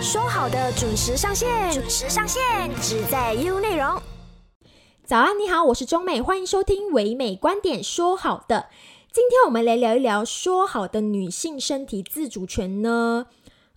[0.00, 2.42] 说好的准时上线，准时上线，
[2.82, 4.00] 只在 U 内容。
[5.06, 7.82] 早安，你好，我是中美，欢迎收听唯美观点。
[7.82, 8.68] 说好的，
[9.10, 13.28] 今天我们来聊一聊说好的女性身体自主权呢？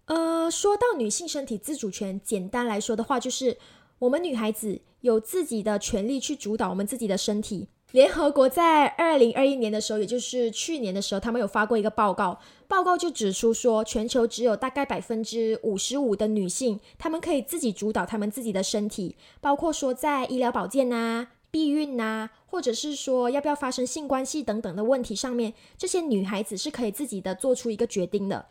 [0.06, 3.58] 呃，说到女性身体自主权，简单来说的话，就是
[4.00, 7.70] 我们女孩子有自己的权利去主导我们自己的身体。
[7.92, 28.46] 联合国在二零二一年的时候，也就是去年的时候，他们有发过一个报告，报告就指出说，全球只有大概百分之五十五的女性，她们可以自己主导她们自己的身体，包括说在医疗保健呐、避孕呐，或者是说要不要发生性关系等等的问题上面，这些女孩子是可以自己的做出一个决定的。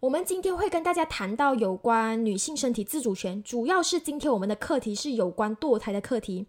[0.00, 6.44] 我们今天会跟大家谈到有关女性身体自主权，主要是今天我们的课题是有关堕胎的课题。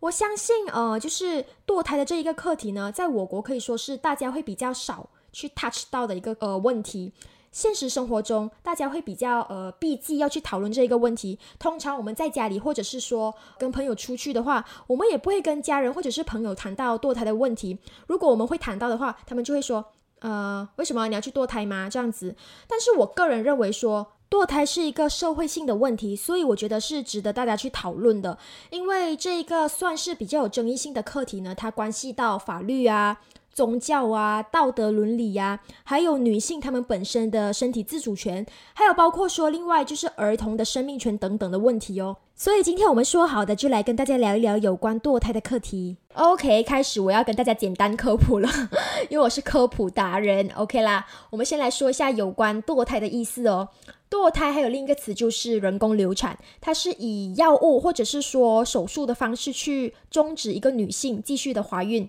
[0.00, 7.12] 我相信，呃，就是堕胎的这一个课题呢，在我国可以说是大家会比较少去 touch 到的一个呃问题。
[7.50, 11.38] 现实生活中，大家会比较呃避忌要去讨论这一个问题。
[11.58, 17.78] 通常我们在家里，或者是说跟朋友出去的话，我们也不会跟家人或者是朋友谈到堕胎的问题。
[18.08, 19.82] 如果我们会谈到的话，他们就会说，
[20.20, 21.88] 呃，为什么你要去堕胎吗？
[21.88, 22.36] 这样子。
[22.68, 24.12] 但是我个人认为说。
[24.28, 28.36] 堕胎是一个社会性的问题，所以我觉得是值得大家去讨论的。
[28.70, 33.18] 因为这一个算是比较有争议性的课题呢，它关系到法律啊、
[33.52, 42.16] 宗教啊、道德伦理呀，还有女性她们本身的身体自主权，还有包括说另外就是儿童的生命权等等的问题哦。
[42.34, 45.96] 所以今天我们说好的，就来跟大家聊一聊有关堕胎的课题。
[46.14, 48.48] OK，开始我要跟大家简单科普了，
[49.08, 50.50] 因为我是科普达人。
[50.56, 53.68] OK 啦，我们先来说一下有关堕胎的意思哦。
[54.08, 62.08] 堕胎还有另一个词就是人工流产，它是以药物或者是说手术的方式去终止一个女性继续的怀孕。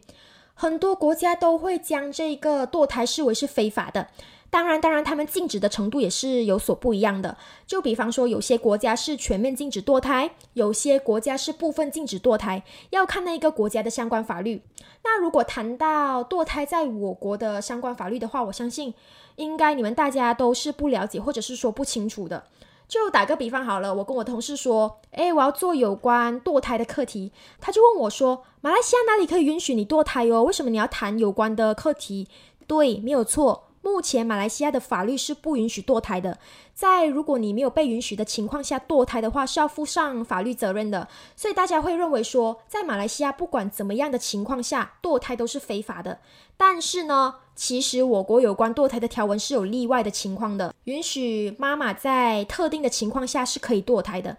[0.54, 4.08] 很多国家都会将这个堕胎视为是非法的。
[4.50, 7.38] 当然，当然，他们禁止的程度也是有所不一样的。
[7.66, 14.62] 就比方说，有些国家是全面禁止堕胎，有些国家是部分禁止堕胎，要看那个国家的相关法律。
[15.04, 18.94] 那如果谈到堕胎在我国的相关法律的话，我相信。
[19.38, 22.45] 应该你们大家都是不了解或者是说不清楚的。
[22.88, 30.42] 就打个比方好了，我跟我同事说，诶，我要做有关堕胎的课题，他就问我说，马来西亚哪里可以允许你堕胎哦？
[30.44, 32.27] 为什么你要谈有关的课题？
[32.66, 33.67] 对，没有错。
[33.87, 36.37] 目前马来西亚的法律是不允许堕胎的，
[36.73, 41.08] 在如果你没有被允许的情况下堕胎的话，是要负上法律责任的。
[41.37, 46.20] 所以大家会认为说，在马来西亚不管怎么样的情况下堕胎都是非法的。
[46.58, 54.36] 但是呢，其实我国有关堕胎的条文是有例外的情况的，允许妈妈在特定的情况下是可以堕胎的。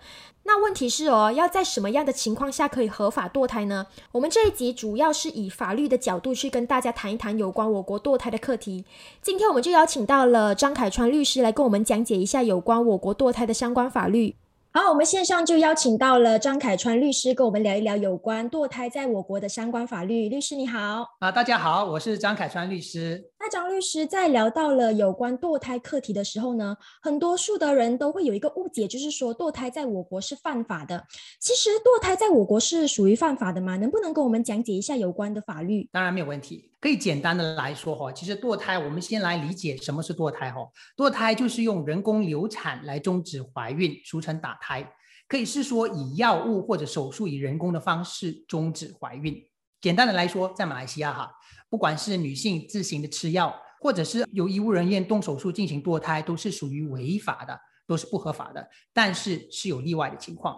[0.48, 3.86] 那问题是哦，要在什么样的情况下可以合法堕胎呢？
[4.12, 8.86] 我们这一集主要是以法律的角度去跟大家谈一谈有关我国堕胎的课题。
[9.20, 14.36] 今天我们就邀请到了张凯川律师来跟我们讲解一下有关我国堕胎的相关法律。
[14.72, 20.30] 好，我们线上就邀请到了张凯川律师跟我们聊一聊有关堕胎在我国的相关法律。
[20.30, 23.27] 律师你好，啊，大家好，我是张凯川律师。
[23.48, 31.06] 张律师在聊到了有关堕胎课题的时候呢，很多数的人都会有一个误解，就是说堕胎在我国是犯法的。
[31.40, 33.76] 其实堕胎在我国是属于犯法的吗？
[33.76, 35.88] 能不能跟我们讲解一下有关的法律？
[35.92, 36.70] 当然没有问题。
[36.80, 40.60] 可以简单的来说哈，其实堕胎，我们先来理解什么是堕胎哈。
[40.96, 44.88] 堕胎就是用人工流产来终止怀孕，俗称打胎，
[45.26, 49.44] 可以是说以药物或者手术以人工的方式终止怀孕。
[49.80, 51.30] 简单的来说，在马来西亚哈，
[51.68, 58.68] 不管是女性自行的吃药，或者是由医务人员动手术进行堕胎，都是属于违法的，都是不合法的。
[58.92, 60.56] 但是是有例外的情况。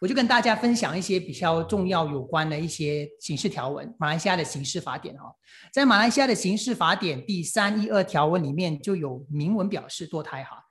[0.00, 5.32] 我就跟大家分享一些比较重要有关的一些刑事条文，马来西亚的刑事法典哈，
[5.72, 10.62] 在马来西亚的刑事法典第三一二条文里面就有明文表示堕胎哈，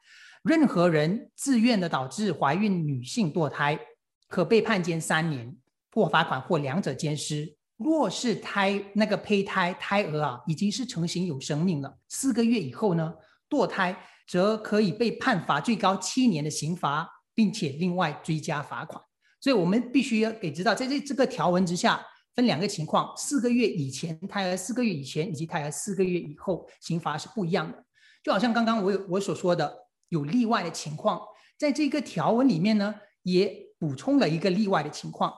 [0.44, 3.80] 任何人自愿的导致怀孕女性堕胎，
[4.28, 5.56] 可被判监三年
[5.92, 7.56] 或罚款或两者兼施。
[7.78, 13.14] 若是胎那个胚胎胎儿啊已经是成型有生命了，四个月以后呢
[13.50, 13.98] 堕胎，
[14.28, 19.04] 则可以被判罚最高七年的刑罚，并且另外追加罚款。
[19.42, 22.02] 所以我们必须要给知道，在这这个条文之下，
[22.34, 27.84] 分两个情况：四个月以前胎儿，四个月以前以及胎儿四个月以后，刑罚是不一样的。
[28.24, 29.76] 就好像刚刚我有我所说的，
[30.10, 31.22] 有例外的情况，
[31.58, 35.34] 在这个条文里面呢，也补充了一个例外的情况。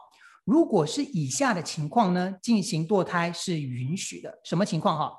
[0.45, 4.39] 如果是以下的情况呢，进行堕胎是允许的。
[4.45, 5.12] 什么情况哈？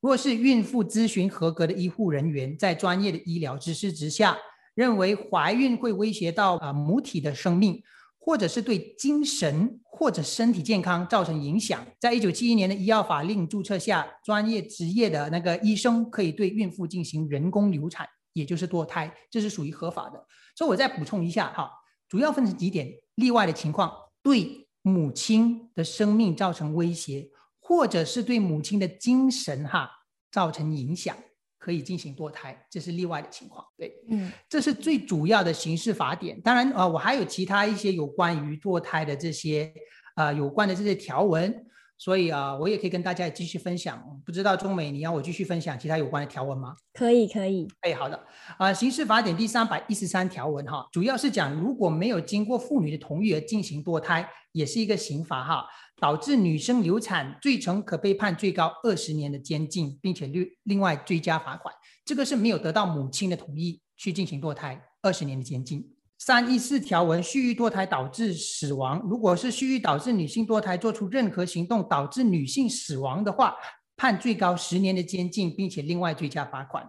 [0.00, 4.36] 如果是孕妇咨询合格的医护人员，在专业的医疗知识之下，
[4.74, 7.82] 认为怀孕会威胁到啊母体的生命。
[8.26, 20.26] 或者是对精神或者身体健康造成影响，在一九七一年的医药法令注册下，专业职业的那个医生可以对孕妇进行人工流产，也就是堕胎，这是属于合法的。
[20.56, 21.70] 所以我再补充一下哈，
[22.08, 23.92] 主要分成几点例外的情况：
[24.22, 27.28] 对母亲的生命造成威胁，
[27.58, 29.90] 或者是对母亲的精神哈
[30.30, 31.16] 造成影响。
[31.56, 33.64] 可以进行堕胎，这是例外的情况。
[33.74, 36.38] 对，嗯，这是最主要的刑事法典。
[36.42, 39.72] 当然，呃，我还有其他一些有关于堕胎的这些，
[40.16, 41.50] 呃，有关的这些条文。
[41.96, 44.02] 所以啊，我也可以跟大家继续分享。
[44.24, 46.76] 不知道中美，你要我继续分享其他有关的条文吗？
[46.92, 47.68] 可以，可以。
[47.80, 48.20] 哎，好的。
[48.58, 55.64] 啊，刑事法典第三百一十三条文哈，主要是讲如果没有经过妇女的同意而进行堕胎，也是一个刑罚哈。
[56.00, 61.72] 导致女生流产，罪成可被判最高二十年的监禁，并且另另外追加罚款。
[62.04, 65.93] 这个是没有得到母亲的同意去进行堕胎，二十年的监禁。
[66.26, 73.54] 三一四条文，蓄意堕胎导致死亡，如果是蓄意导致女性堕胎，做出任何行动导致女性死亡的话，
[73.94, 76.82] 判最高十年的监禁，并且另外追加罚款。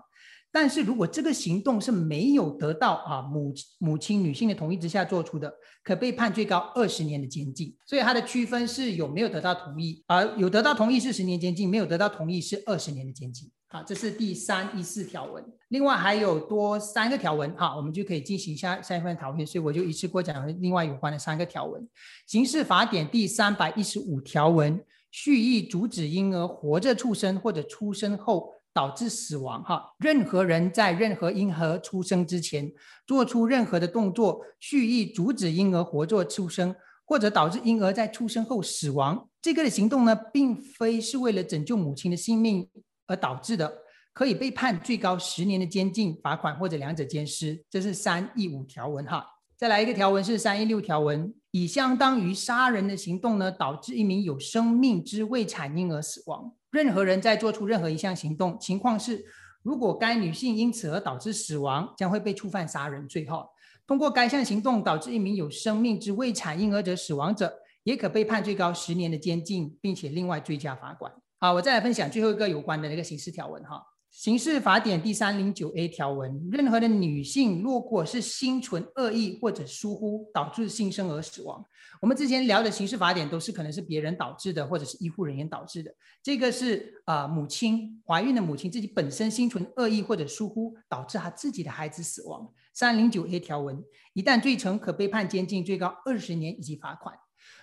[0.54, 5.54] 但是如果这个行动是没有得到啊母母亲女性的同意之下做出的，
[5.84, 7.76] 可被判最高二十年的监禁。
[7.86, 13.52] 所以它的区分是有没有得到同意，而有得到同意是十年监禁，没有得到同意是二十年的监禁。
[13.68, 15.44] 好，这是第三一四条文。
[15.70, 19.46] 另外还有多三个条文，哈，我们就可以进行下下一份讨论。
[19.46, 21.88] 所以我就一次过讲另外有关的三个条文。
[22.28, 28.54] 刑事法典第三百一十五条文，蓄意阻止婴儿活着出生或者出生后。
[28.76, 32.70] 导致死亡哈，任何人在任何婴儿出生之前
[33.08, 36.76] 做出任何的动作，蓄意阻止婴儿活着出生，
[37.06, 42.68] 或者导致婴儿在出生后死亡，这个的行动呢，并非是为了拯救母亲的性命
[43.07, 43.80] 而导致的，
[44.13, 47.63] 可以被判最高十年的监禁、罚款或者两者兼施。
[47.69, 49.25] 这是三一五条文哈。
[49.57, 56.54] 再来一个条文是三一六条文，以相当于杀人的行动呢，导致一名有生命之未产婴儿死亡。
[56.72, 59.24] 任何人在做出任何一项行动，情况是，
[59.63, 63.24] 如果该女性因此而导致死亡，将会被触犯杀人罪。
[63.25, 63.48] 哈，
[63.88, 71.10] 通过该项行动导致一名有生命之未产婴儿者死亡者，也可被判最高十年的监禁，并且另外追加罚款。
[71.40, 73.64] 好，我再来分享最后一个有关的那个刑事条文。
[73.64, 73.84] 哈。
[74.10, 81.62] 刑事法典第三零九 A 条文，任何的女性如果是心存恶意或者疏忽导致新生儿死亡，
[82.02, 85.94] 我们之前聊的刑事法典都是可能是别人导致的，或者是医护人员导致的。
[86.24, 92.50] 这个是啊，母亲怀孕的母亲自己本身心存恶意或者疏忽导致她自己的孩子死亡。
[92.74, 93.84] 三零九 A 条文，
[94.14, 97.14] 一旦罪成，可被判监禁，最高二十年以及罚款。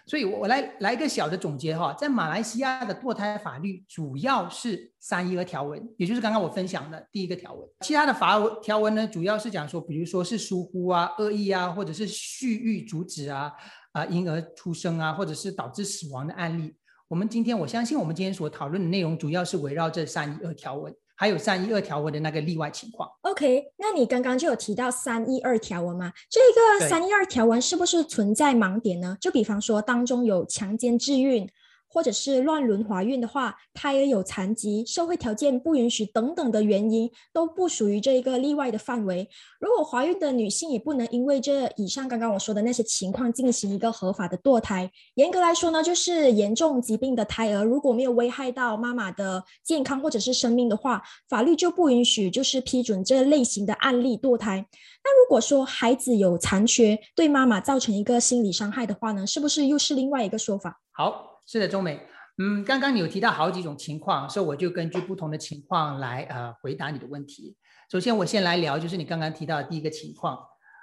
[0.07, 7.69] 所以，我来来一个小的总结哈，在马来西亚的堕胎法律主要是三一二条文，也就是刚刚我分享的第一个条文。
[7.81, 13.53] 其他的法条文呢，主要是讲说，比如说是疏忽啊、恶意啊，或者是蓄意阻止啊、
[13.93, 16.75] 啊婴儿出生啊，或者是导致死亡的案例。
[17.09, 20.95] 我们今天，我相信我们今天所讨论的内容，主要是围绕这三一二条文。
[21.23, 23.09] 还有三一二条文的那个例外情况。
[23.21, 26.13] OK，那你刚刚就有提到三一二条文嘛？
[26.29, 26.41] 这
[26.81, 29.17] 个三一二条文是不是存在盲点呢？
[29.21, 31.49] 就比方说当中有强奸致孕。
[31.93, 39.29] 或者是乱伦怀孕的话，胎儿有残疾、社会条件不允许等等的原因，都不属于这一个例外的范围。
[39.61, 44.91] 如果怀孕的女性也不能因为这以上刚刚我说的那些情况进行一个合法的堕胎。
[45.17, 54.67] 严格来说呢，就是严重疾病的胎儿如果没有危害到妈妈的健康或者是生命的话，法律就不允许就是批准这类型的案例堕胎。
[55.05, 60.81] 那如果说孩子有残缺，对妈妈造成一个心理伤害的话呢，是不是又是另外一个说法？
[60.93, 61.32] 好。
[61.53, 62.01] 是的，中美，
[62.39, 67.55] 嗯，刚刚你有提到好几种情况，所以我就根据不同的情况来呃回答你的问题。
[67.91, 70.39] 首先，我先来聊，就是你刚刚提到的第一个情况，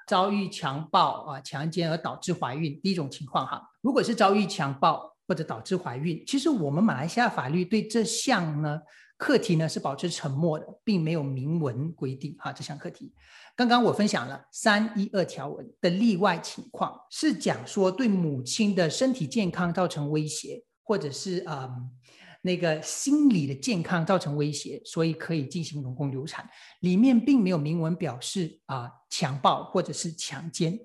[0.06, 3.60] 遭遇强暴啊、强奸而导致怀孕，第一种情况哈。
[3.82, 8.80] 如果是遭遇强暴或者导致怀孕，其实我们马来西亚法律对这项呢
[9.20, 13.14] 课题呢是保持沉默的，并没有明文规定哈这项课题。
[13.54, 21.70] 刚刚我分享了三一二条文的例外情况，是讲说对母亲的身体健康造成威胁，或者是啊
[22.44, 26.50] 那个心理的健康造成威胁，所以可以进行人工流产。
[26.80, 30.80] 里面并没有明文表示啊强暴或者是强奸。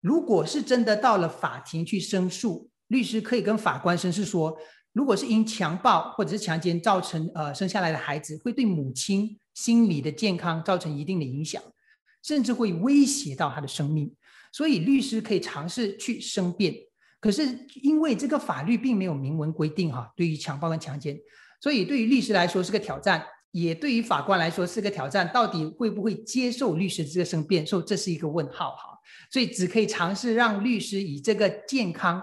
[0.00, 4.56] 如果是真的到了法庭去申诉，律师可以跟法官申诉说，
[4.96, 11.62] 如果是因强暴或者是强奸造成呃生下来的孩子会对母亲心理的健康造成一定的影响。
[12.22, 14.12] 甚至会威胁到他的生命，
[14.50, 16.74] 所以律师可以尝试去申辩。
[17.20, 21.16] 可是因为这个法律并没有明文规定哈，对于强暴跟强奸，
[21.60, 25.30] 所以对于律师来说是个挑战，也对于法官来说是个挑战。
[25.32, 27.64] 到底会不会接受律师这个申辩？
[27.64, 28.98] 所以这是一个问号哈。
[29.30, 32.20] 所以只可以尝试让律师以这个健康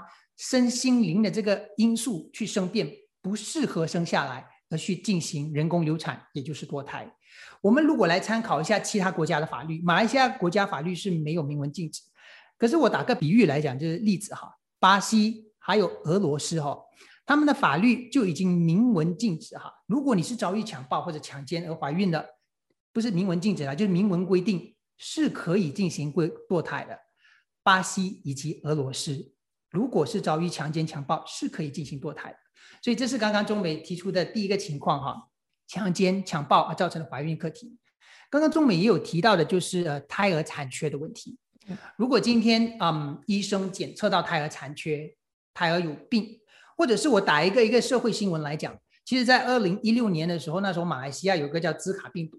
[0.49, 2.85] 身心灵的这个因素去生变，
[3.21, 7.09] 不适合生下来而去进行人工流产，也就是堕胎。
[7.61, 12.01] 我们如果来参考一下其他国家的法律，马来西亚国家法律是没有明文禁止。
[12.57, 16.77] 可是我打个比喻来讲，就是例子哈，巴西还有俄罗斯哈，
[17.25, 22.27] 他们的法律就已经明文禁止哈，如果你是遭遇强暴或者强奸而怀孕的，
[22.91, 26.99] 不是明文禁止了，就是明文规定是可以进行堕堕胎的。
[27.63, 29.32] 巴西以及俄罗斯，
[29.73, 32.37] 如果是遭遇强奸强暴，是可以进行堕胎的。
[32.81, 35.27] 所以这是刚刚中美提出的第一个情况哈，
[35.67, 37.75] 强奸强暴而造成的怀孕课题。
[38.29, 41.37] 刚刚中美也有提到的，就是呃胎儿残缺的问题。
[41.97, 45.15] 如果今天嗯医生检测到胎儿残缺，
[45.53, 46.39] 胎儿有病，
[46.77, 52.37] 或者是我打一个一个社会新闻来讲，其实，在二零一六年的时候，那时候马来西亚有个叫兹卡病毒，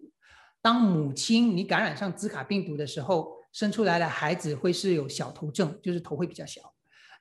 [0.60, 6.73] 当母亲你感染上兹卡病毒的时候，生出来的孩子会是有小头症，就是头会比较小。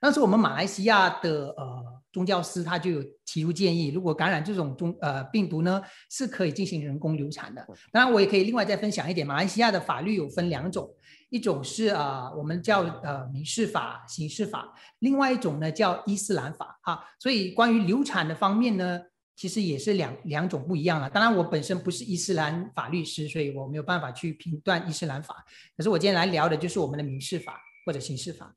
[0.04, 1.94] 当时我们马来西亚的呃。
[2.14, 5.82] 宗教师他就有提出建议，如果感染这种中呃病毒呢，
[6.12, 7.68] 是可以进行人工流产的。
[7.92, 10.88] 当然，我也可以另外再分享一点，马来西亚的法律有分两种，
[11.32, 17.04] 一种是啊我们叫呃民事法、刑事法，另外一种呢叫伊斯兰法哈。
[17.18, 19.02] 所以关于流产的方面呢，
[19.36, 21.10] 其实也是两两种不一样了。
[21.10, 25.44] 当然，我本身不是伊斯兰法律师，所以我没有办法去评断伊斯兰法。
[25.76, 28.56] 可是我今天来聊的就是我们的民事法或者刑事法。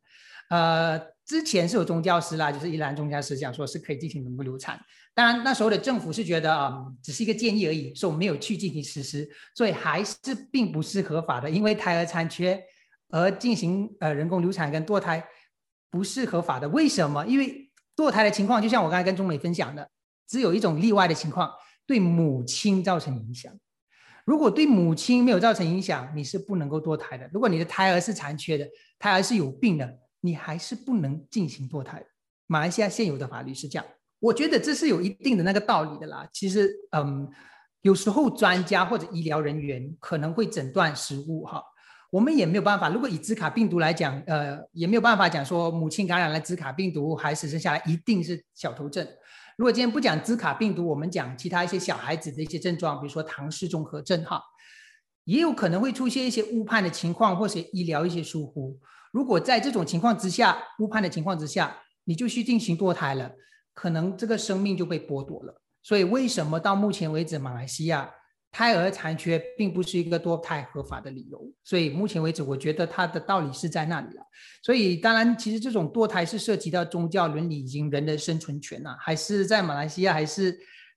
[0.51, 4.81] 呃，之前是有宗教师啦，就是伊兰宗教师讲说是可以进行人工流产。
[5.13, 10.15] 当然那时候的政府是觉得啊，只是一个建议而已，所以我没有去进行实施，所以还是
[10.53, 11.51] 并不是合法的。
[11.51, 12.63] 因为胎儿残缺
[13.09, 15.25] 而进行呃人工流产跟堕胎
[15.91, 16.69] 不是合法的。
[16.69, 17.27] 为什么？
[17.27, 19.91] 因为堕胎的情况，就像我刚才跟钟美分享的，
[20.29, 21.51] 只有一种例外的情况，
[21.89, 23.53] 对母亲造成影响。
[24.25, 27.29] 如果对母亲没有造成影响，你是不能够堕胎的。
[27.33, 28.69] 如果你的胎儿是残缺的，
[28.99, 29.99] 胎儿是有病的。
[30.21, 32.05] 你还是不能进行堕胎。
[32.47, 33.85] 马来西亚现有的法律是这样，
[34.21, 36.29] 我觉得这是有一定的那个道理的啦。
[36.33, 37.29] 其实，嗯，
[37.83, 41.63] 有时候专家或者医疗人员可能会诊断失误哈，
[42.11, 42.89] 我们也没有办法。
[42.89, 49.05] 如果以兹卡病毒来讲，呃，也没有办法讲说母亲感染了兹卡病毒，孩子生下来一定是小头症。
[49.57, 54.41] 如果今天不讲兹卡病毒，我们讲其他一些小孩子的一些症状，比如说唐氏综合症哈，
[55.25, 58.79] 也有可能会出现一些误判的情况，或者医疗一些疏忽。
[59.17, 63.33] 如果在这种情况之下，误判的情况之下，你就去进行堕胎了，
[63.73, 65.63] 可能这个生命就被剥夺了。
[65.83, 68.11] 所以，为什么到目前为止，马来西亚
[68.53, 71.51] 胎儿残缺并不是一个堕胎合法的理由？
[71.65, 74.23] 所以，目前为止，我觉得它的道理是在那里了。
[74.63, 80.55] 所以，当然，其实这种堕胎是涉及到宗教伦理以及人的生存权呐，还是在马来西亚还是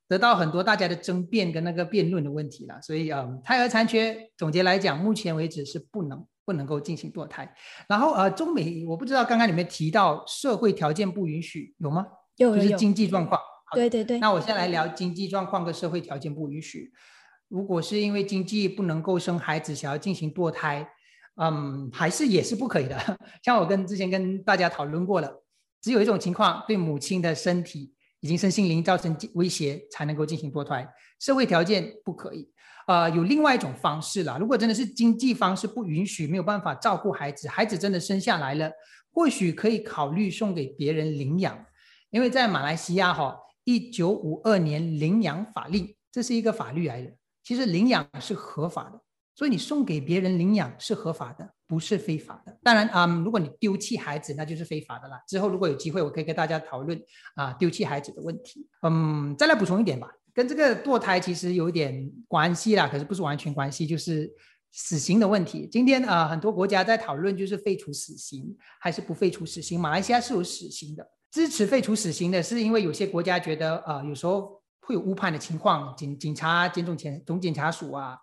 [0.10, 2.82] 得到很多大家的争辩跟那个辩论的问题了。
[2.82, 6.28] 所以，嗯，胎儿残缺，总结来讲，目前为止是不能。
[6.50, 7.48] 不能够进行堕胎，
[7.88, 12.08] 然后呃，中美我不知道刚刚你们提到社会条件不允许有吗？
[12.38, 13.40] 有，就是经济状况。
[13.74, 14.18] 对对对。
[14.18, 16.92] 那我先来聊经济状况跟社会条件不允许。
[17.50, 20.90] 如果是因为经济不能够生孩子，想要进行堕胎，
[21.40, 22.98] 嗯，还是也是不可以的。
[23.46, 25.32] 像我跟之前跟大家讨论过了，
[25.84, 30.90] 只有一种情况对母亲的身体已经身心灵造成威胁，才能够进行堕胎。
[31.20, 32.50] 社会条件不可以。
[32.90, 34.36] 呃，有另外一种方式啦。
[34.40, 38.72] 如果真的是经济方式不允许，没有办法照顾孩子，孩子真的生下来了，
[39.14, 41.64] 或许可以考虑送给别人领养。
[42.10, 47.12] 因为在马来西亚哈，一九五二年领养法令，这是一个法律来的。
[47.44, 49.00] 其实领养是合法的，
[49.36, 52.58] 所以你送给别人领养是合法的，不是非法的。
[52.64, 55.22] 当然啊，如果你丢弃孩子，那就是非法的啦。
[55.28, 57.00] 之后如果有机会，我可以跟大家讨论
[57.36, 58.68] 啊丢弃孩子的问题。
[58.82, 60.12] 嗯，再来补充一点吧。
[60.34, 64.32] 跟这个堕胎其实有点关系啦，可是不是完全关系，就是
[64.72, 65.68] 死刑的问题。
[65.72, 69.80] 今天啊，很多国家在讨论就是废除死刑还是不废除死刑。
[69.80, 78.18] 马来西亚是有死刑的，支持废除死刑的是因为有些国家觉得啊，有时候会有误判的情况，警警察、检总检总检察署啊，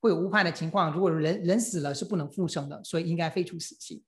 [0.00, 0.92] 会有误判的情况。
[0.92, 4.02] 如果人人死了是不能复生的，所以应该废除死刑。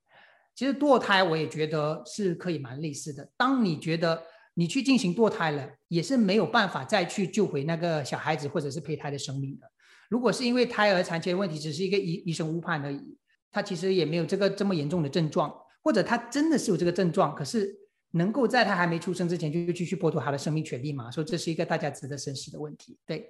[0.55, 3.31] 其实堕胎我也觉得是可以蛮类似的。
[3.37, 4.23] 当你觉得。
[4.55, 9.67] 你去进行堕胎了，也是没有办法再去救回那个小孩子或者是胚胎的生命的。
[10.09, 13.17] 如果是因为胎儿残缺问题，只是一个医医生误判而已，
[13.51, 17.75] 他其实也没有这个这么严重的症状，或者他真的是有这个症状，可是
[18.11, 21.11] 能够在他还没出生之前就继续剥夺他的生命权利吗？
[21.11, 22.99] 所以这是一个大家值得深思的问题。
[23.07, 23.27] 对。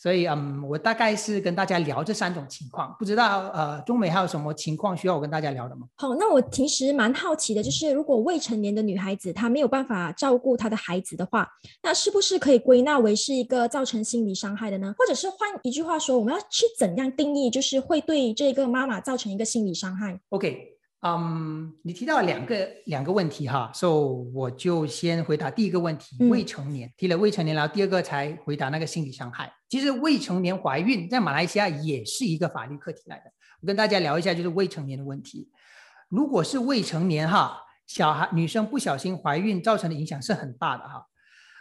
[0.00, 5.88] 所以，嗯，我大概是跟大家聊这三种情况，不知道呃，中美还有什么情况需要我跟大家聊的吗？
[5.96, 11.48] 好，那我其实蛮好奇的，就是如果未成年的女孩子她没有办法照顾她的孩子的话，
[11.82, 14.94] 那是不是可以归纳为是一个造成心理伤害的呢？
[14.96, 29.52] 或者是换一句话说，我们要去怎样定义，就是会对这个妈妈造成一个心理伤害？OK，嗯，你提到两个两个问题哈，所以我就先回答第一个问题，未成年提了未成年，然后第二个才回答那个心理伤害。
[29.68, 33.24] 其实未成年怀孕在马来西亚也是一个法律课题来的。
[33.60, 35.50] 我跟大家聊一下，就是未成年的问题。
[36.08, 41.06] 如果是未成年哈，小孩女生不小心怀孕造成的影响是很大的哈。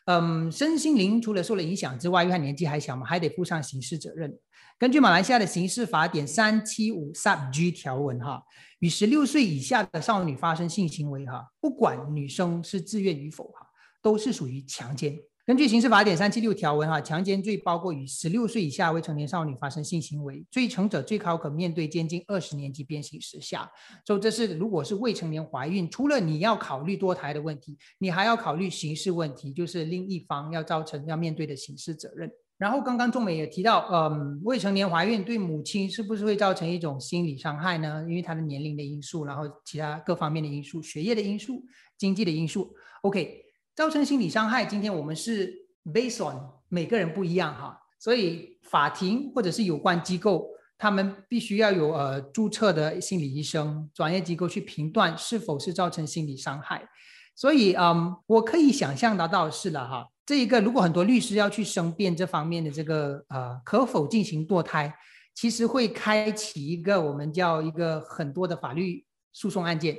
[0.05, 4.33] 嗯，身心灵除了受了影响之外，因为她年纪还小嘛，还得负上刑事责任。
[4.79, 8.41] 根据马来西亚的刑事法典三七五 sub G 条文，哈，
[8.79, 13.67] 与十六岁以下的少女发生性行为，哈，不管女生是自愿与否，哈，
[14.01, 15.17] 都是属于强奸。
[15.47, 23.71] 根据刑事法典三七六条文，哈，强奸罪包括与十六岁以下未成年少女发生性行为，罪成者最高可面对监禁二十年及鞭刑十下。
[24.05, 32.29] 所以这是如果是未成年怀孕，除了你要考虑堕胎的问题，你还要考虑刑事问题，就是另一方要造成要面对的刑事责任。
[32.57, 38.03] 然后刚刚仲美也提到，嗯，未成年怀孕对母亲是不是会造成一种心理伤害呢？
[38.09, 41.63] 因为她的年龄的因素，然后其他各方面的因素、学业的因素、
[41.97, 42.75] 经济的因素。
[43.03, 43.45] OK，
[43.77, 45.53] 造成心理伤害，今天我们是
[45.93, 46.35] based on
[46.67, 56.89] 每个人不一样哈，所以法庭或者是有关机构，他们必须要有呃注册的心理医生、专业机构去评断是否是造成心理伤害。
[57.35, 60.07] 所以，嗯，我可以想象得到是了哈。
[60.25, 64.91] 这一个，如果很多律师要去申辩这方面的这个呃，可否进行堕胎，
[65.35, 69.95] 其实会开启一个我们叫一个很多的法律诉讼案件，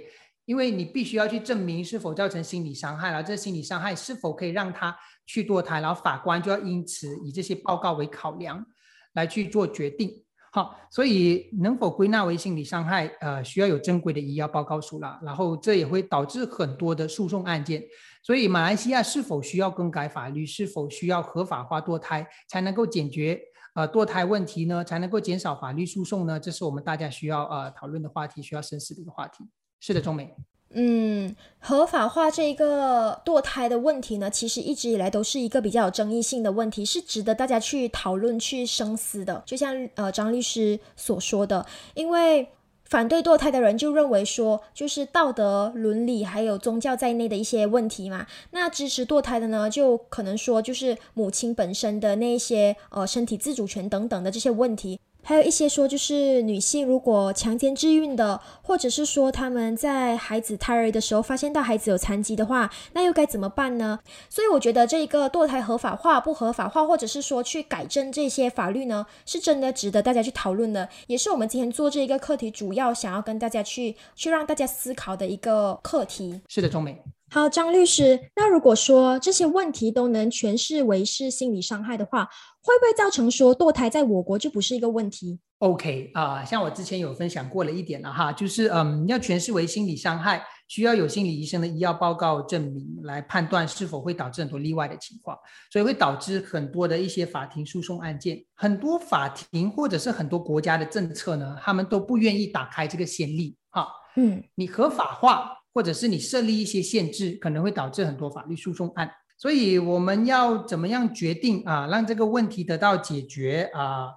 [0.48, 8.64] 因为你必须要去证明是否造成心理伤害了，这心理伤害是否可以让他去堕胎，然后法官就要因此以这些报告为考量
[9.12, 10.10] 来去做决定。
[10.50, 13.06] 好，所以能否归纳为心理伤害？
[13.20, 15.20] 呃，需要有正规的医药报告书了。
[15.22, 17.84] 然后这也会导致很多的诉讼案件。
[18.22, 20.46] 所以马来西亚是否需要更改法律？
[20.46, 23.38] 是否需要合法化堕胎才能够解决
[23.74, 24.82] 呃堕胎问题呢？
[24.82, 26.40] 才能够减少法律诉讼呢？
[26.40, 29.44] 这是我们大家需要呃讨论的话题，需要深思的一个话题。
[29.80, 30.34] 是的，中美。
[30.70, 39.42] 嗯，合法化这一个堕胎的问题呢，其实一直以来都是一个比较有争议性的问题，是值得大家去讨论、去深思的。
[39.46, 42.46] 就像呃张律师所说的，因为
[42.84, 48.26] 反对堕胎的人就认为说，就是道德、伦理还有宗教在内的一些问题嘛。
[48.50, 55.00] 那支持堕胎的呢，就可能说就是母亲本身的那些呃身体自主权等等的这些问题。
[55.28, 63.98] 还有一些说，就是女性如果强奸致孕的，或者是说他们在孩子胎儿的时候发现到孩子有残疾的话，那又该怎么办呢？
[64.30, 76.40] 所以我觉得这一个堕胎合法化不合法化，或者是说去改正这些法律呢，是真的值得大家去讨论的，也是我们今天做这一个课题主要想要跟大家去去让大家思考的一个课题。
[76.48, 77.02] 是的，钟美。
[77.30, 82.26] 好，张律师，那如果说这些问题都能诠释为是心理伤害的话，
[82.68, 95.34] 会不会造成说堕胎在我国就不是一个问题？OK 啊，像我之前有分享过了一点了哈，就是嗯，要诠释为心理伤害，需要有心理医生的医药报告证明来判断是否会导致很多例外的情况，
[95.72, 105.54] 所以会导致很多的一些法庭诉讼案件，很多法庭或者是很多国家的政策呢，他们都不愿意打开这个先例哈，嗯，你合法化。
[105.74, 109.08] 或者是你设立一些限制，可能会导致很多法律诉讼案。
[109.38, 114.08] 所以我们要怎么样决定啊，让这个问题得到解决啊，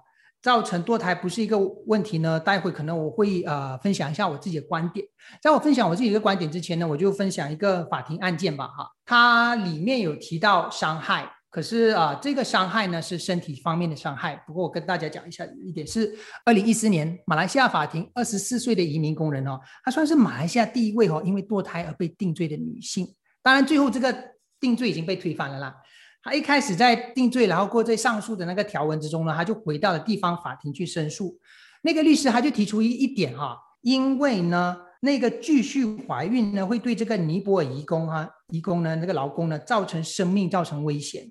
[0.42, 1.56] 造成堕胎不是一个
[1.86, 2.40] 问题呢？
[2.40, 5.06] 待会可能我会呃分享一下我自己的观点。
[5.40, 8.66] 在我分享我自己的观点之前呢，我就分享一个法庭案件吧。
[8.66, 11.30] 哈，它里面有提到伤害。
[11.48, 14.42] 可是啊，这个伤害呢是身体方面的伤害。
[14.46, 16.12] 不过我跟大家讲一下一点是，
[16.46, 23.06] 二零一四年马来西亚法庭二十四岁的移民工人哦，她算是马来西亚第一位哦，因为堕胎而被定罪的女性。
[23.42, 24.31] 当然最后这个
[24.62, 25.76] 定罪已经被推翻了啦。
[26.22, 31.36] 他一开始在定罪，然后过在上诉的那个条文之中呢，他就回到了地方法庭去申诉。
[31.82, 41.24] 那个律师他就提出一一点哈，因为呢那个继续怀孕呢会对这个尼泊尔移工哈移工呢那个劳工呢造成生命造成危险。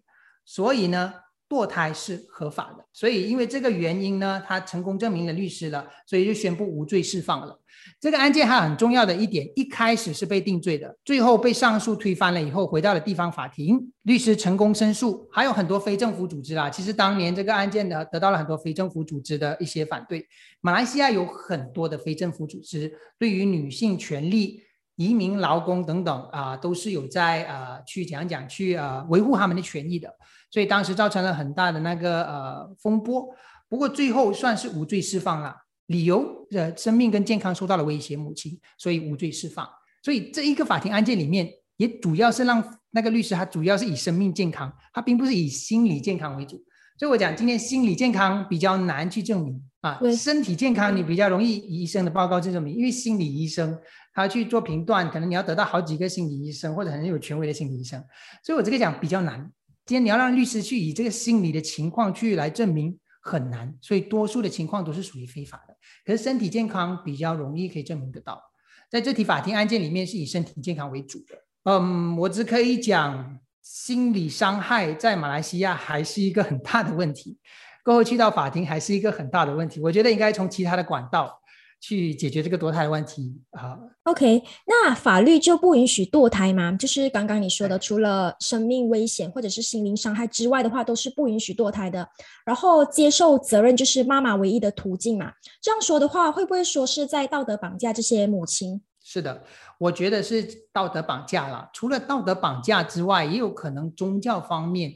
[0.44, 1.14] 所以呢，
[1.52, 2.86] 堕胎是合法的。
[2.94, 7.60] 所以因为这个原因呢，他成功证明了律师了，所以就宣布无罪释放了。
[8.00, 16.70] 这个案件还很重要的一点，一开始是被定罪的，最后被上诉推翻了以后，回到了地方法庭，律师成功申诉，还有很多非政府组织啦。
[16.70, 20.26] 其实当年这个案件呢，得到了很多非政府组织的一些反对。
[20.62, 24.64] 马来西亚有很多的非政府组织，对于女性权利。
[24.98, 30.14] 移民、劳工等等啊，都是有在呃去讲讲去呃维护他们的权益的，
[30.52, 33.28] 所以当时造成了很大的那个呃风波。
[33.68, 39.66] 不过最后算是无罪释放了，理由呃生命跟健康受到了威胁，母亲所以无罪释放。
[40.04, 46.62] 所以这一个法庭案件里面，也主要是让那个律师他主要是以生命健康，他并不是以心理健康为主。
[47.00, 53.80] 所以我讲今天心理健康比较难去证明，啊，身体健康你比较容易以医生的报告去证明，因为心理医生
[54.14, 58.04] 他去做评断，可能你要得到好几个心理医生或者很有权威的心理医生，
[58.44, 59.50] 所以我这个讲比较难。
[59.92, 65.76] 今天你要让律师去以这个心理的情况去来证明很难，所以多数的情况都是属于非法的。
[66.06, 68.42] 可是身体健康比较容易可以证明得到，
[68.90, 71.36] 在这起法庭案件里面是以身体健康为主的。
[71.66, 77.38] 嗯，我只可以讲心理伤害在马来西亚还是一个很大的问题。
[77.84, 81.38] 过后去到法庭还是一个很大的问题，我觉得应该从其他的管道
[81.82, 83.78] 去解决这个堕胎的问题啊。
[84.04, 86.72] OK，那法律就不允许堕胎吗？
[86.74, 92.08] 就是刚刚你说的，除了生命危险或者是心灵伤害之外的话，都是不允许堕胎的。
[92.46, 95.34] 然后接受责任就是妈妈唯一的途径嘛。
[95.62, 98.82] 这样说的话，会不会说是在道德绑架这些母亲？
[99.04, 99.44] 是的，
[99.80, 101.68] 我觉得是道德绑架了。
[101.74, 104.94] 除了道德绑架之外，也有可能宗教方面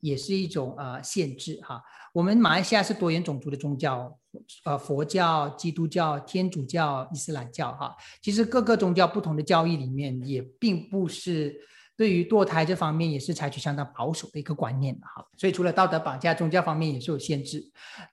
[0.00, 1.82] 也是一种呃限制哈。
[2.16, 4.18] 我们马来西亚是多元种族的宗教，
[4.64, 7.94] 呃，佛教、基督教、天主教、伊斯兰教哈。
[8.22, 11.54] 其实各个宗教不同的教义里面，也并不是
[11.94, 15.22] 对于堕胎这方面也是采取相当保守的一个观念的哈。
[15.36, 17.62] 所以除了道德绑架，宗教方面也是有限制。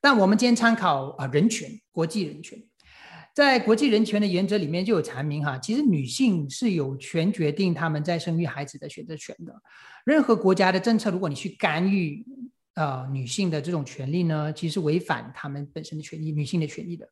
[0.01, 2.61] 但我们今天参考啊、人权，国际人权。
[3.33, 9.55] 在国际人权的原则里面就有阐明哈，其实女性是有权决定她们在生育孩子的选择权的。
[10.03, 12.23] 任何国家的政策，如果你去干预
[12.75, 17.07] 呃女性的这种权利呢，其实违反她们本身的权利，女性的权利的。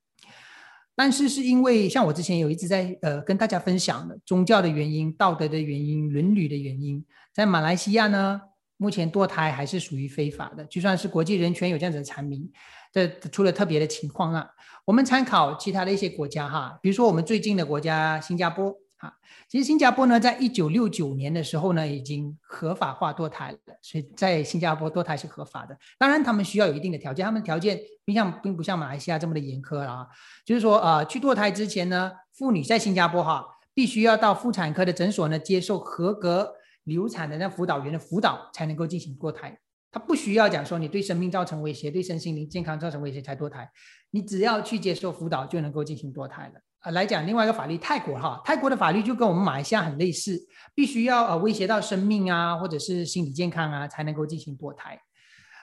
[0.95, 8.41] 但是是因为像我之前有一直在呃跟大家分享的宗教的原因、道德的原因、伦理的原因，在马来西亚呢，
[8.77, 12.51] 目前堕胎还是属于非法的，就算是国际人权有这样子的阐明。
[12.91, 14.45] 这出了特别的情况啊，
[14.83, 19.11] 我们参考其他的一些国家哈，比如说我们最近的国家新加坡啊，
[19.49, 25.75] 其实新加坡呢，在一九六九年的时候呢，已经合法化堕胎了，所以在新加坡堕胎是合法的。
[25.97, 30.07] 当然，他们需要有一定的条件，他们条件并像并不像马来西亚这么的严苛了啊。
[30.45, 39.57] 就是说，呃，去堕胎之前呢，妇女在新加坡哈，必须要到妇产科的诊所呢，接受合格流产的那辅导员的辅导，才能够进行堕胎。
[39.91, 43.67] 他不需要讲说你对生命造成威胁，对身心灵健康造成威胁才堕胎，
[44.11, 46.61] 你只要去接受辅导就能够进行堕胎了。
[46.81, 50.39] 呃，来讲另外一个法律，泰国哈，泰国的法律就跟我们马来西亚很类似，
[50.73, 54.99] 必须要呃威胁到生命啊，或者是心理健康啊，才能够进行堕胎。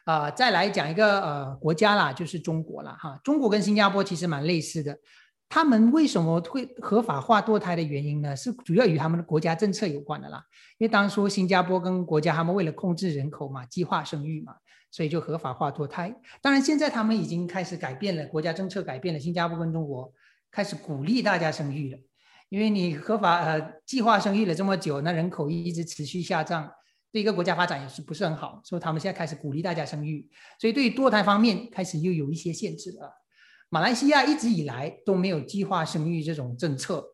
[0.05, 4.97] 啊，再来讲一个呃国家啦，就是中国啦哈，中国跟新加坡其实蛮类似的。
[5.51, 8.37] 他们为什么会合法化堕胎的原因呢？
[8.37, 10.45] 是主要与他们的国家政策有关的啦。
[10.77, 14.55] 因为当初新加坡跟国家他们为了控制人口嘛，计划生育嘛，
[14.91, 16.15] 所以就合法化堕胎。
[16.41, 20.13] 当然，现在他们已经开始改变了，国家政策改变了，新加坡跟中国
[20.59, 21.99] 开始鼓励大家生育了。
[22.49, 26.69] 因为你合法呃计划生育了这么久，那人口一直持续下降，
[27.13, 28.61] 对一个国家发展也是不是很好。
[28.65, 33.09] 所以他们现在开始鼓励大家生育，所以对于堕胎方面开始又有一些限制了。
[33.69, 37.05] 马来西亚一直以来都没有计划生育这种政策，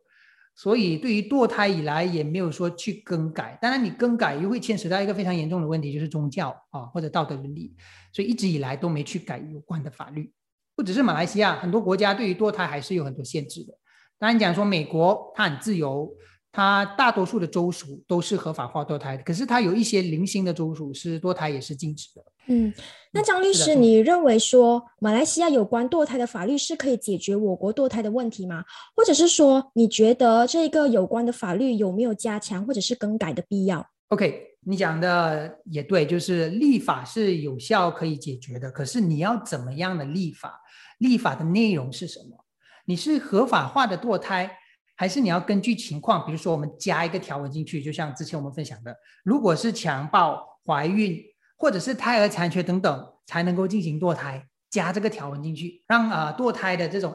[0.55, 3.59] 所以对于堕胎以来也没有说去更改。
[3.61, 7.75] 当然，你更改又会牵扯到一个非常严重的问题，就是宗教啊或者道德伦理，
[8.11, 10.31] 所以一直以来都没去改有关的法律。
[10.75, 13.73] 不只是马来西亚，很多国家对于堕胎还是有很多限制的。
[14.19, 16.09] 当然讲说美国它很自由，
[16.51, 22.23] 它大多数的州属都是合法化堕胎的，可是它有一些零星的州属是堕胎也是禁止的。
[22.47, 22.71] 嗯，
[23.11, 28.63] 那张律师，你认为说马来西亚有关堕胎的法律是可以解决我国堕胎的问题吗？
[28.95, 40.61] 或者是说，你觉得这个有关的法律有没有加强或者是更改的必要？OK，你讲的也对，就是立法是有效可以解决的，可是你要怎么样的立法？
[40.99, 42.37] 立法的内容是什么？
[42.85, 44.49] 你是合法化的堕胎，
[44.95, 51.21] 还是你要根据情况，比如说我们加一个条文进去，就像之前我们分享的，如果是强暴、怀孕
[51.57, 57.13] 或者是胎儿残缺等等，才能够进行堕胎，加这个条文进去，让啊、呃、堕胎的这种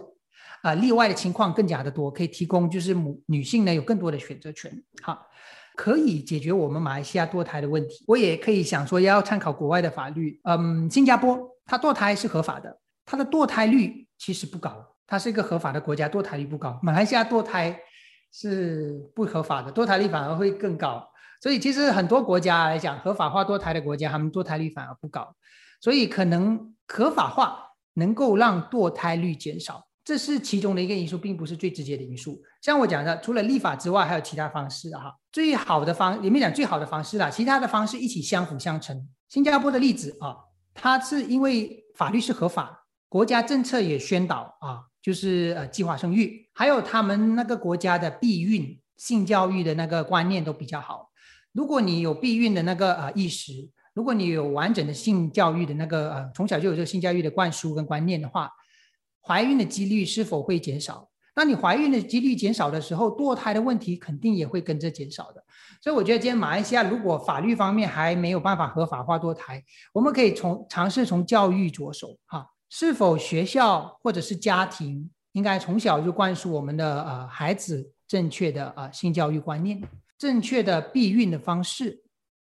[0.63, 4.71] 啊、例外的情况更加的多，可以提供就是母女性呢有更多的选择权。
[5.03, 5.27] 好。
[5.77, 8.05] 可以解决我们马来西亚堕胎的问题。
[8.07, 10.39] 我也可以想说，要参考国外的法律。
[10.45, 12.79] 嗯，新加坡它堕胎是合法的，
[13.11, 14.73] 它的堕胎率其实不高，
[15.05, 16.79] 它是一个合法的国家，堕胎率不高。
[16.81, 17.77] 马来西亚堕胎
[18.33, 21.05] 是不合法的，堕胎率反而会更高。
[21.43, 25.35] 所以其实很多国家来讲，合法化堕胎的国家，他们堕胎率反而不高。
[25.81, 27.59] 所以可能合法化
[27.95, 29.85] 能够让堕胎率减少。
[30.05, 32.41] 这是其中的一个因素，并不是最直接的因素。
[32.63, 35.13] 像我讲的，除了立法之外，还有其他方式哈。
[35.33, 39.09] 最好的方，里面讲最好的方式啦，其他的方式一起相辅相成。
[39.29, 40.37] 新加坡的例子啊，
[40.75, 42.80] 它是因为法律是合法，
[43.11, 51.11] 国家政策也宣导啊，就是呃计划生育，还有他们那个国家的避孕、性教育的那个观念都比较好。
[51.53, 58.51] 如果你有避孕的那个呃意识，如果你有完整的性教育的那个呃从小就有这个性教育的灌输跟观念的话。
[59.23, 61.07] 怀孕的几率是否会减少？
[61.35, 65.45] 当你怀孕的几率减少的时候，堕胎的问题肯定也会跟着减少的。
[65.83, 79.83] 所以我觉得今天马来西亚如果法律方面还没有办法合法化堕胎，我们可以从尝试从教育着手，哈，是否学校或者是家庭应该从小就灌输我们的呃孩子正确的呃性教育观念，
[80.17, 82.03] 正确的避孕的方式。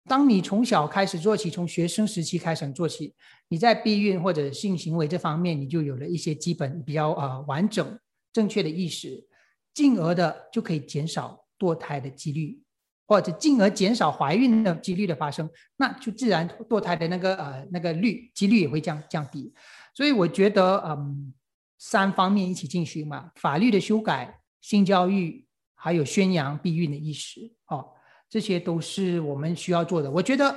[0.09, 3.13] 当你从小开始做起，从学生时期开始做起，
[3.49, 7.97] 你在避孕或者性行为这方面，你就有了一些基本比较呃完整。
[8.31, 9.25] 正确的意识，
[9.73, 12.61] 进而的就可以减少堕胎的几率，
[13.07, 19.51] 或者进而减少怀孕的几率的发生，那就自然堕胎的那个呃那个率几率也会降降低。
[19.97, 21.33] 所以我觉得，嗯，
[21.79, 27.83] 三方面一起进行嘛，法律的修改、性教育，还有宣扬避孕的意识，哦，
[28.29, 30.11] 这些都是我们需要做的。
[30.11, 30.55] 我觉得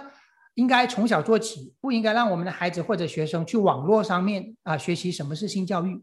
[0.56, 5.98] 应该从小做起，不应该让我们的孩子或者学生去网络上面啊学习什么是性教育。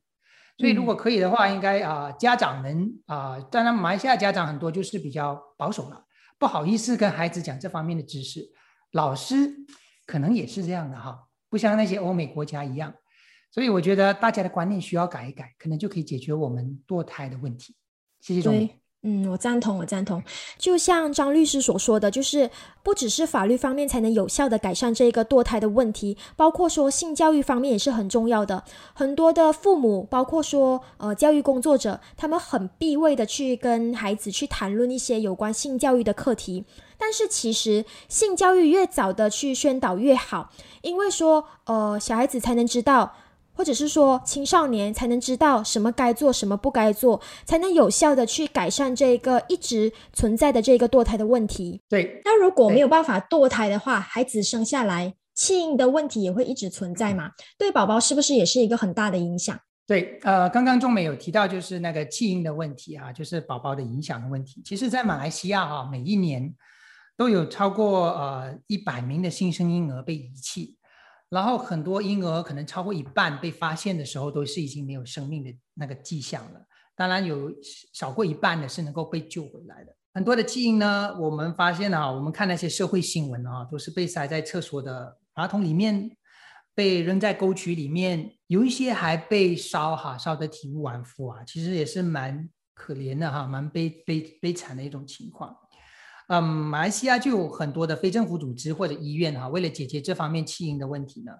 [0.58, 6.04] 所以，如果可以的话，应该啊，家长们啊，当然，马来西亚家长很多就是比较保守了，
[6.40, 8.42] 不好意思跟孩子讲这方面的知识。
[8.94, 9.54] 老师
[10.08, 12.92] 可能也是这样的哈，不像那些欧美国家一样。
[13.58, 17.74] 所以，我觉得大家的观念需要改一改，可能就可以解决我们堕胎的问题。
[18.22, 18.70] 谢谢总。
[19.02, 20.22] 嗯，我赞同，我赞同。
[20.60, 22.52] 就像张律师所说的，就是
[22.84, 28.64] 不只是法律方面才能有效的改善这个堕胎的问题，包括说性教育方面也是很重要的。
[28.94, 36.64] 很多的父母，包括说呃教育工作者，他们很避讳的去跟孩子去谈论一些有关性教育的课题。
[36.96, 40.52] 但是其实性教育越早的去宣导越好，
[40.84, 43.16] 因为说呃小孩子才能知道。
[43.58, 51.82] 或者是说青少年才能知道什么该做，什么不该做，才能有效的去改善这个一直存在的这个堕胎的问题。
[51.90, 57.32] 对，那如果没有办法堕胎的话，孩子生下来弃婴的问题也会一直存在嘛？
[57.58, 59.60] 对宝宝是不是也是一个很大的影响？
[59.88, 64.62] 对，呃，刚刚中美有提到就是那个弃婴的问题啊，就是宝宝的影响的问题。
[64.64, 66.54] 其实，在马来西亚哈，每一年
[67.16, 70.77] 都有超过呃一百名的新生婴儿被遗弃。
[71.30, 76.66] 然后很多婴儿可能超过一半被发现的时候都是已经没有生命的那个迹象了。
[76.96, 77.52] 当然有
[77.94, 79.96] 少过一半的是能够被救回来的。
[80.14, 86.10] 很多的基因呢，我们发现啊，我们看那些社会新闻啊，都是被塞在厕所的马桶里面，
[86.74, 95.56] 被扔在沟渠里面，有一些还被烧哈，烧得体无完肤啊，其实也是蛮可怜的哈，蛮悲悲悲惨的一种情况。
[96.28, 101.32] 嗯，马来西亚就有很多的非政府组织或者医院哈，为了解决这方面弃婴的问题呢，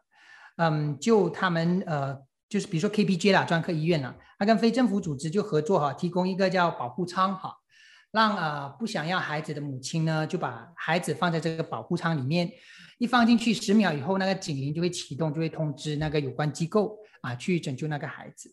[0.56, 7.54] 嗯，就他们呃，就是比如说 KPJ 啦，专科医院啦，他跟非政府组织就合作哈，提供一个叫保护舱哈，
[8.12, 12.50] 让啊不想要孩子的母亲呢，就把孩子放在这个保护舱里面，
[12.98, 18.50] 一放进去十秒以后，那个警铃就会启动，就会通知那个有关机构啊去拯救那个孩子。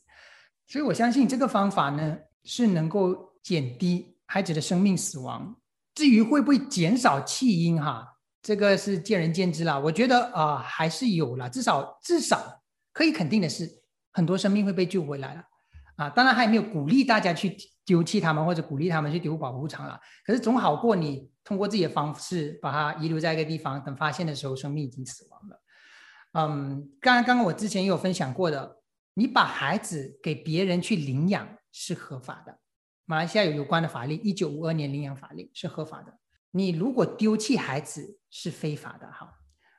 [0.66, 5.55] 所以我相信这个方法呢，是能够减低孩子的生命死亡。
[5.94, 9.78] 至于会不会减少弃婴哈，这个是见仁见智啦。
[9.78, 13.68] 我觉得啊，还是有了，至少至少可以肯定的是，
[14.12, 15.42] 很多生命会被救回来了
[15.96, 16.11] 啊。
[16.11, 20.00] 当然还没有鼓励大家去丢弃他们，或者鼓励他们去丢保护场了。
[20.26, 25.61] 可是总好过你通过自己的方式把它遗留在一个地方，等发现的时候，生命已经死亡了。
[26.33, 28.78] 嗯，刚刚刚刚我之前也有分享过的，
[29.14, 32.59] 你把孩子给别人去领养是合法的。
[33.06, 36.18] 马来西亚有有关的法令，一九五二年领养法令是合法的。
[36.52, 39.06] 你如果丢弃孩子是非法的。
[39.12, 39.30] 哈，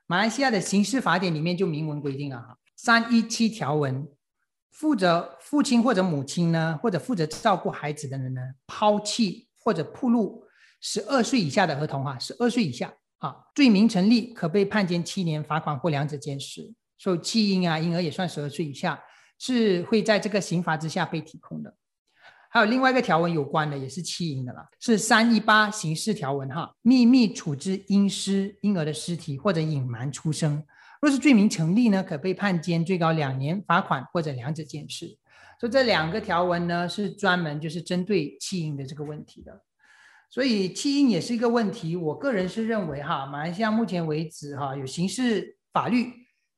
[0.05, 4.07] 马来西亚的刑事法典里面就明文规定了哈，三一七条文，
[4.71, 10.43] 负责父亲或者母亲呢，或者负责照顾孩子的人呢，抛弃或者暴露
[10.79, 16.73] 十二岁以下的儿童哈，十二岁以下啊，罪名成立，可被判监七年、罚款或两者兼施。
[16.97, 19.01] 所以弃婴啊，婴儿也算十二岁以下，
[19.39, 21.75] 是会在这个刑罚之下被提控的。
[22.55, 30.63] 还有另外一个条文有关的，也是弃婴的了，是三一八刑事条文哈，秘密处置婴尸婴儿的尸体或者隐瞒出生，
[31.01, 35.05] 若是罪名成立呢，可被判监最高两年，罚款或者两者兼施。
[35.59, 39.61] 所以这两个条文呢，是专门就是针对弃婴的这个问题的。
[40.29, 46.09] 所以弃婴也是一个问题，我个人是认为哈，马来西亚目前为止哈，有刑事法律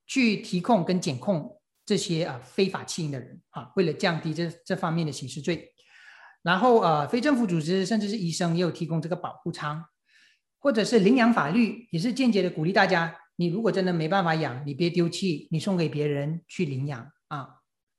[0.06, 5.74] 去提控跟检控这些啊非法弃婴的人啊，为了降低这这方面的刑事罪。
[6.48, 9.84] 然后呃，非政府组织甚至是医生也有提供这个保护舱，
[10.60, 17.50] 或者是领养法律也是间接的鼓励大家，你如果真的没办法养，你别丢弃，你送给别人去领养啊，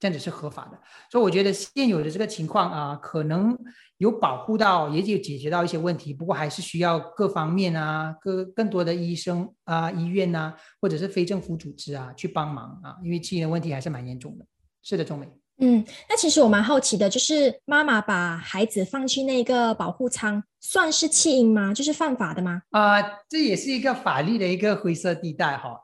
[0.01, 0.81] 这样子是合法的。
[1.11, 3.55] 所以我觉得现有的这个情况啊，可能
[3.99, 14.47] 有保护到，也有解决到一些问题，不过还是需要各方面啊，各更多的医生啊、医院呐，或者是非政府组织啊去帮忙啊，因为弃婴的问题还是蛮严重的。
[14.83, 15.29] 是的，钟美。
[15.61, 21.75] 嗯，那其实我蛮好奇的，就是妈妈把孩子放去那个保护舱，算是弃婴吗？
[21.75, 22.63] 就是犯法的吗？
[22.71, 25.77] 啊，这也是一个法律的一个灰色地带哈，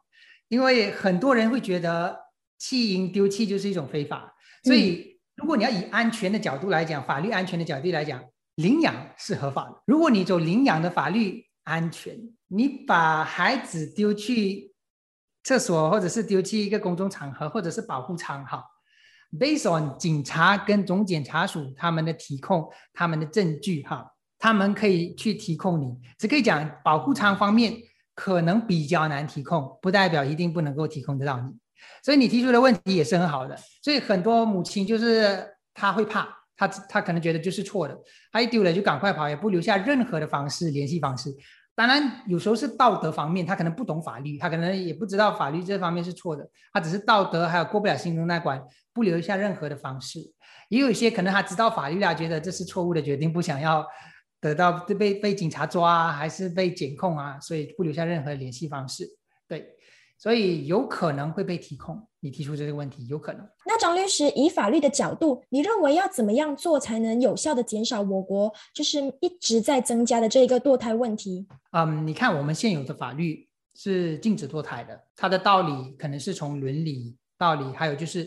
[0.46, 2.16] 因为很多人会觉得
[2.56, 4.32] 弃婴丢弃就是一种非法，
[4.62, 8.22] 所以如果你要以安全的角度来讲，法律安全的角度来讲，
[8.54, 9.82] 领养是合法的。
[9.86, 14.72] 如果你走领养的法律安全，你把孩子丢去
[15.42, 18.64] 厕所，或者是丢去一个公众场合，或者是保护舱哈。
[19.38, 24.06] Based on 警察跟总检察署他们的提控，他们的证据哈，
[24.38, 25.96] 他们可以去提控你。
[26.18, 27.74] 只可以讲保护舱方面
[28.14, 31.50] 可能比较难提控，不代表一定不能够提控得到你。
[32.02, 33.58] 所以你提出的问题也是很好的。
[33.82, 35.44] 所以很多母亲就是
[35.74, 37.98] 他会怕，他他可能觉得就是错的，
[38.30, 41.34] 他一丢了就赶快跑，也不留下任何的方式联系方式。
[41.76, 50.20] 当然，有时候是道德方面，他可能不懂法律，他可能也不知道法律这方面是错的，他只是道德还有过不了心中那关，不留下任何的方式。
[50.68, 53.84] 也有一些可能他知道法律啊，觉得这是错误的决定，不想要
[54.40, 59.04] 得到被被警察抓啊，还是被检控啊，所以不留下任何联系方式。
[60.24, 60.32] 对。
[60.32, 62.02] 所以有可能会被提控。
[62.20, 63.46] 你提出这个问题，有可能。
[63.66, 71.46] 那张律师以法律的角度，你认为要怎么样做才能有效的减少我国就是一直在增加的这个堕胎问题？
[71.72, 78.26] 嗯，你看我们现有的法律是禁止堕胎的，它的道理可能是从伦理道理，还有就是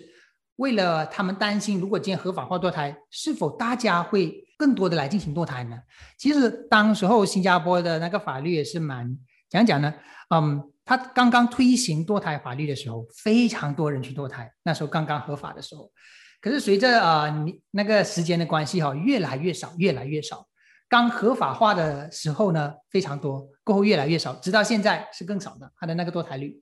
[0.58, 5.76] 为了他们担心，如果今天合法化堕胎，是否大家会更多的来进行堕胎呢？
[6.20, 9.18] 其实当时候新加坡的那个法律也是蛮
[9.50, 9.92] 讲讲呢，
[10.30, 10.72] 嗯。
[10.88, 14.50] 他刚刚推行堕胎法律的时候，非常多人去堕胎。
[14.64, 15.92] 那时候刚刚合法的时候，
[16.40, 20.48] 可是随着啊你那个时间的关系哈，越来越少，越来越少。
[20.88, 25.70] 刚合法化的时候呢，非常多，过后越来越少，直到现在是更少的。
[25.78, 26.58] 他的那个堕胎率，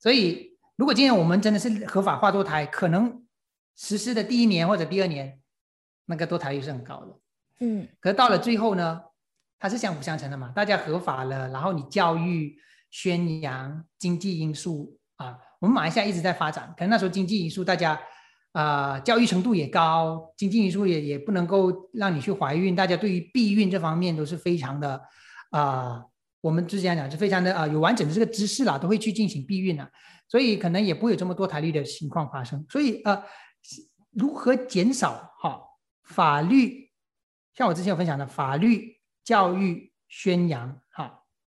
[0.00, 3.22] 所以如果今天我们真的是合法化堕胎，可能
[3.76, 5.38] 实施的第一年或者第二年，
[6.06, 7.14] 那个堕胎率是很高的。
[7.60, 9.02] 嗯，可是到了最后呢，
[9.58, 12.58] 它是相辅相成的嘛，大家合法了，然后你教育。
[12.90, 18.00] 宣扬经济因素啊，我们马来西亚一直在发展，可能那时候经济因素大家
[18.52, 25.00] 啊教育程度也高，经济因素也也不能够让你去怀孕，大家对于避孕这方面都是非常的
[25.50, 26.02] 啊，
[26.40, 29.90] 我们之前讲是非常的啊有完整的这个知识啦，都会去进行避孕啊，
[30.28, 32.64] 所以可能也不会有这么多台率的情况发生。
[32.68, 33.22] 所以呃，
[34.12, 35.60] 如何减少哈
[36.04, 36.90] 法律，
[37.54, 40.80] 像我之前有分享的法律、教育、宣扬。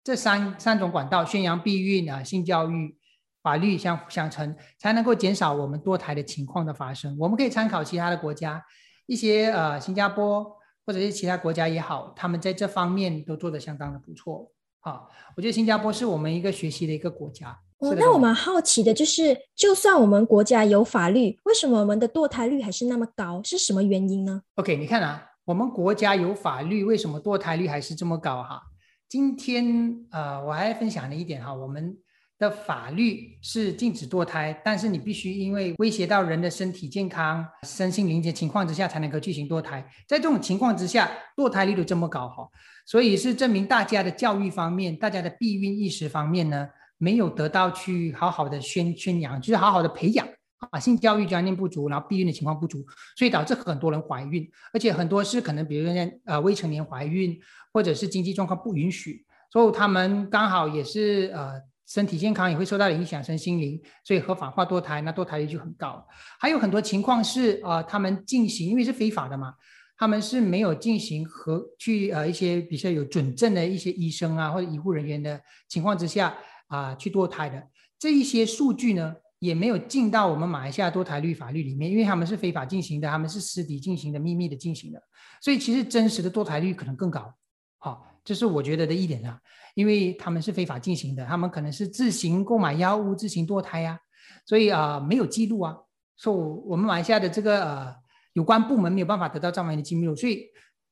[0.08, 2.96] 这三三种管道宣扬避孕啊，性教育、
[3.42, 7.14] 法律相辅相成，才能够减少我们堕胎的情况的发生。
[7.20, 8.64] 我们可以参考其他的国家，
[9.04, 10.50] 一些呃新加坡
[10.86, 14.50] 或者是其他国家也好，他们在这方面都做得相当的不错。
[14.80, 17.54] 好，我觉得新加坡是我们一个学习的一个国家。
[17.80, 23.42] 哦，那我们好奇的就是，就算我们国家有法律，为什么我们的堕胎率还是那么高？
[23.44, 28.42] 是什么原因呢？OK，你看啊，我们国家有法律，为什么堕胎率还是这么高？
[28.42, 28.62] 哈。
[29.08, 31.96] 今天呃，我还分享了一点哈，我们
[32.38, 39.82] 的法律是禁止堕胎，但是你必须因为威胁到人的身体健康、身心灵的情况之下，才能够进行堕胎。
[40.06, 42.46] 在这种情况之下，堕胎率都这么高哈，
[42.84, 46.68] 所以是证明大家的教育方面、大家的避孕意识方面呢，
[46.98, 50.28] 没有得到去好好的宣宣扬，就是好好的培养
[50.70, 52.84] 啊，性教育观念不足，然后避孕的情况不足，
[53.16, 57.38] 所以导致很多人怀孕，而且很多是可能比如说呃未成年怀孕。
[57.70, 61.52] 或者是经济状况不允许，所以他们刚好也是呃
[61.86, 66.04] 身体健康也会受到影响，身心灵，所以合法化堕胎，那堕胎率就很高。
[66.40, 69.54] 还有很多情况是呃他们进行，因为是非法的嘛，
[69.98, 76.34] 他们是没有进行和去呃一些比较有准证的一些医生啊或者医护人员的情况之下
[76.68, 77.62] 啊去堕胎的
[77.98, 85.00] 这一些数据呢，也没有进到我们马来西亚堕胎率法律里面，因为他们是非法进行的，他们是私底进行的，秘密的进行的，
[85.40, 87.32] 所以其实真实的堕胎率可能更高。
[87.78, 89.40] 好，这是我觉得的一点啊，
[89.74, 93.98] 因为他们是非法进行的，他们可能是自行购买药物、自行堕胎呀，
[94.44, 95.76] 所以啊没有记录啊，
[96.16, 97.94] 说我们马来西亚的这个呃
[98.32, 100.46] 有关部门没有办法得到账目的记录，所以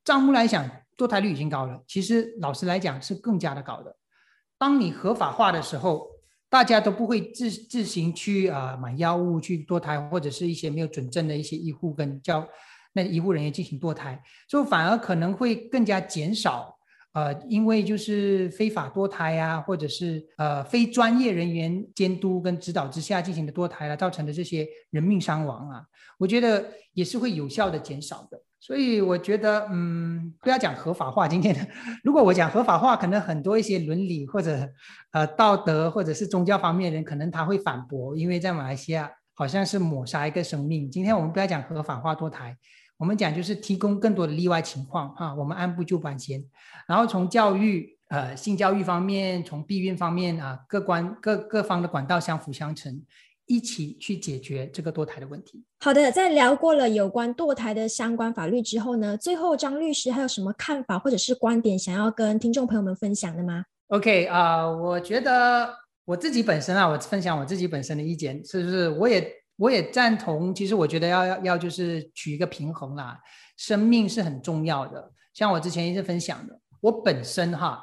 [0.04, 0.64] 账目来讲，
[0.96, 1.82] 堕胎率已经高了。
[1.88, 3.96] 其实老实来讲是更加的高的。
[4.56, 6.08] 当你合法化的时候，
[6.48, 12.46] 大家都不会自自行去啊买药物去堕胎，或者是一些没有准证的一些医护跟教
[12.92, 16.75] 那医护人员进行堕胎，就反而可能会更加减少。
[17.16, 25.82] 呃，因为就是非法堕胎啊，或者是呃非专业人员监督跟指导之下进行的堕胎啊，造成的这些人命伤亡啊，
[26.18, 26.62] 我觉得
[26.92, 28.38] 也是会有效的减少的。
[28.60, 31.26] 所以我觉得，嗯，不要讲合法化。
[31.26, 31.56] 今天
[32.04, 34.68] 如果我讲合法化，可能很多一些伦理或者
[35.12, 40.90] 呃道德或者是宗教方面的人，可能他会反驳，因为在马来西亚好像是抹杀一个生命。
[40.90, 42.56] 今天我们不要讲合法化堕胎，
[42.96, 46.44] 我们讲就是提供更多的例外情况啊，我们按部就班先，
[46.86, 53.02] 然后从教育呃性教育方面，从避孕方面啊，各关各各方的管道相辅相成。
[53.48, 55.62] 一起去解决这个堕胎的问题。
[55.78, 65.72] 好的，在聊过了有关堕胎的相关法律之后呢，最后张律师还有什么看法或者是观点想要跟听众朋友们分享的吗？OK 啊，我觉得
[66.04, 68.88] 我自己本身啊，我分享我自己本身的意见，是不是？
[68.88, 70.54] 我也我也赞同。
[70.54, 73.18] 其实我觉得要要要就是取一个平衡啦，
[73.56, 75.12] 生命是很重要的。
[75.34, 77.82] 像我之前一直分享的，我本身哈。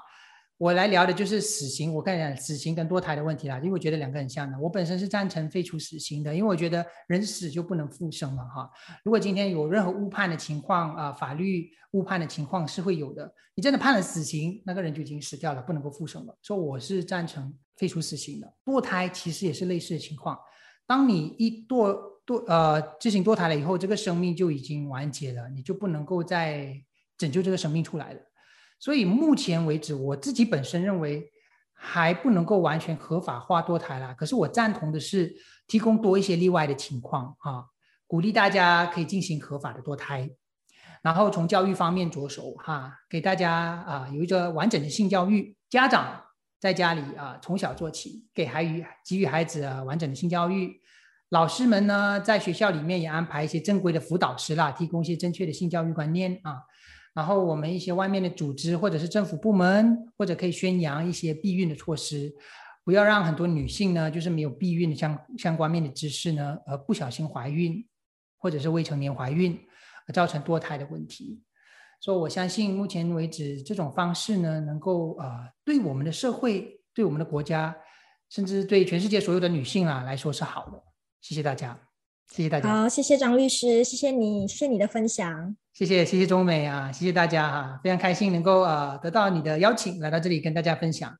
[0.59, 4.57] 我来聊的就是死刑，我看讲死刑跟堕胎的问题啦，因为我觉得两个很像的。
[4.57, 8.69] 我本身是赞成废除死刑的，因为我觉得人死就不能复生了哈。
[9.03, 13.29] 如果今天有任何误判的情况啊，法律误判的情况是会有的。
[13.55, 16.37] 你真的判了死刑，那个人就已经死掉了，不能够复生了。
[16.41, 18.53] 所以我是赞成废除死刑的。
[18.63, 20.37] 堕胎其实也是类似的情况，
[20.85, 26.73] 当你一堕堕呃执行堕胎了以后，这个生命就已经完结了，你就不能够再
[27.17, 28.19] 拯救这个生命出来了。
[28.79, 31.31] 所以目前为止，我自己本身认为
[31.73, 34.13] 还不能够完全合法化堕胎啦。
[34.13, 35.33] 可是我赞同的是
[35.67, 37.65] 提供多一些例外的情况啊，
[38.07, 40.29] 鼓励大家可以进行合法的堕胎，
[41.01, 45.55] 然后从教育方面着手哈，给大家啊有一个完整的性教育。
[45.69, 46.21] 家长
[46.63, 50.79] 在家里啊从小做起，给孩予给予孩子啊完整的性教育。
[51.27, 56.61] 老师们呢在学校里面也安排一些正规的辅导师啦，提供一些正确的性教育观念啊。
[57.13, 62.33] 然后我们一些外面的组织或者是政府部门，或者可以宣扬一些避孕的措施，
[62.85, 67.85] 不要让很多女性呢，就是没有避孕的相相关面的知识呢，而不小心怀孕，
[68.37, 69.59] 或者是未成年怀孕，
[70.07, 71.43] 而造成堕胎的问题。
[72.03, 77.73] 所以我相信目前为止这种方式呢，能够呃对我们的社会、对我们的国家，
[78.29, 80.83] 甚至对全世界所有的女性啊来说是好的。
[81.21, 81.79] 谢谢大家。
[82.27, 82.67] 谢谢大家。
[82.67, 85.55] 好，谢谢张律师，谢谢你，谢谢你的分享。
[85.73, 91.17] 谢谢，谢谢中美啊，谢谢大家哈，非常开心能够呃得到你的邀请来到这里跟大家分享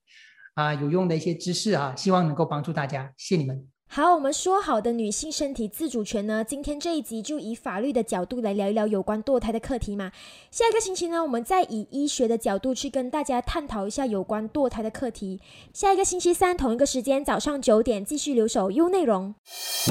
[0.55, 3.72] 啊有用的一些知识啊，希望能够帮助大家，谢谢你们。
[3.95, 6.43] 好，我们说好的女性身体自主权呢？
[6.43, 10.11] 今天这一集就以法律的角度来聊一聊有关堕胎的课题嘛。
[10.49, 15.39] 下一个星期呢，我们再以医学的角度去跟大家探讨一下有关堕胎的课题。
[15.73, 19.35] 下一个星期三同一个时间早上九点继续留守 U 内容，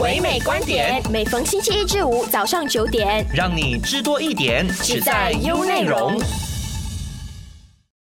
[0.00, 6.20] 唯美观点，每逢星期一至五早上九点，让你知多一点，只在 U 内容。